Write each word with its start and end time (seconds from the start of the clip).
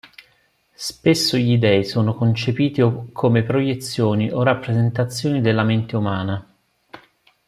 Spesso 0.73 1.37
gli 1.37 1.59
dei 1.59 1.85
sono 1.85 2.15
concepiti 2.15 2.81
come 3.13 3.43
proiezioni 3.43 4.31
o 4.31 4.41
rappresentazioni 4.41 5.41
della 5.41 5.61
mente 5.61 5.95
umana. 5.95 6.55